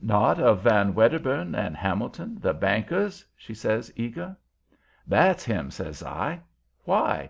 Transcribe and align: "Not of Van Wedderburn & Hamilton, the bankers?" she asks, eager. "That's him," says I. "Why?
"Not 0.00 0.38
of 0.38 0.60
Van 0.60 0.94
Wedderburn 0.94 1.54
& 1.68 1.74
Hamilton, 1.84 2.38
the 2.40 2.54
bankers?" 2.54 3.24
she 3.36 3.52
asks, 3.68 3.90
eager. 3.96 4.36
"That's 5.08 5.44
him," 5.44 5.72
says 5.72 6.04
I. 6.04 6.38
"Why? 6.84 7.20